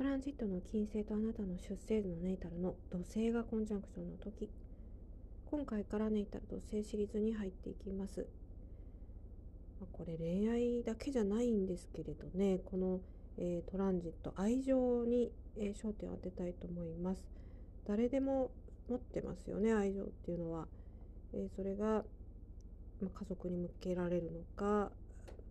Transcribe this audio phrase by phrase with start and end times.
[0.00, 4.48] トランジットの金星とあなたの出生図のネイタルの土星がコンジャンクションの時
[5.50, 8.26] 今回からネイタル土星シリーズに入っていきます。
[9.92, 13.00] これ恋愛だけじゃないんですけれどねこの、
[13.36, 17.22] えー、トランジット愛情に、えー、焦点を当てたいと思います。
[17.86, 18.52] 誰でも
[18.88, 20.66] 持ってますよね愛情っていうのは、
[21.34, 22.04] えー、それが、
[23.02, 24.90] まあ、家族に向けられるのか、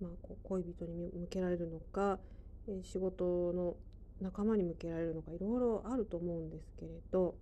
[0.00, 2.18] まあ、こう恋人に向けられるのか、
[2.66, 3.76] え仕事の
[4.20, 7.36] 仲間に向けられるのかいろいろあると思うんですけれど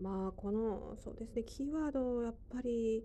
[0.00, 3.04] まあこのそうですねキーワードやっぱり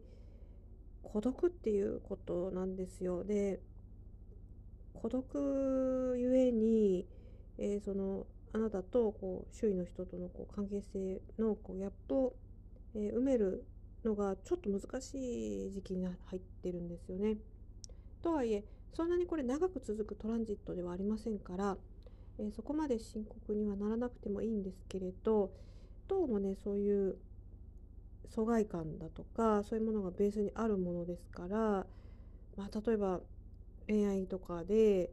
[1.02, 3.24] 孤独っていうことなんですよ。
[3.24, 3.60] で
[4.94, 7.06] 孤独ゆえに、
[7.58, 12.36] えー、そのあなたとこう周囲の人とのこう関係性のこうギャップを、
[12.96, 13.66] えー、埋める
[14.06, 17.38] のがちょっと難しい時期に入ってるんですよね。
[18.22, 18.64] とはいえ
[18.96, 21.78] そんなにこれ長く続くトランジットではありませんから、
[22.40, 25.52] えー、そこまで深刻にはならなくてもいいんですけれど
[26.08, 27.18] どうもねそういう
[28.30, 31.86] 疎外感だとかそういうものがベースにあるものですから、
[32.58, 33.20] まあ、例えば
[33.88, 35.12] 恋愛とかで、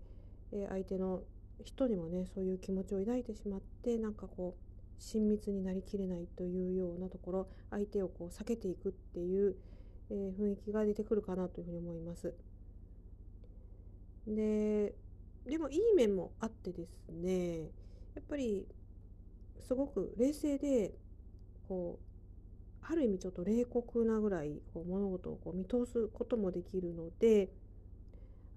[0.52, 1.22] え相手の
[1.64, 9.56] 人にもねそういう気持ちを抱いてしまってなんかこう親密になりきれないというようなところ相手をこう避けていくっていう、
[10.10, 12.32] えー、雰囲気が出てくるかなというふうに思います。
[14.26, 14.94] で
[15.46, 17.62] でもいい面もあってですね
[18.14, 18.66] やっぱり
[19.60, 20.92] すごく冷静で
[21.68, 27.50] こうある意味ちょっと冷酷なぐらいこう物事をこう見通すこともできるので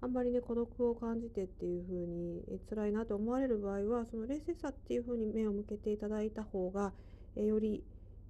[0.00, 6.92] あんまりね孤独を感じてっていう風にえ辛いなと思われる場合はその冷静さっていう風に目を向けていただいた方が
[7.36, 7.82] えより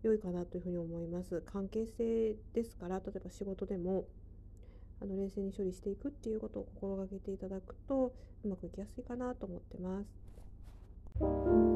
[0.03, 1.43] 良いかなというふうに思います。
[1.47, 4.05] 関係性ですから例えば仕事でも
[5.05, 11.74] あの冷静に処理していくっていうことを心がけていただくとうまくいきやすいかなと思ってます。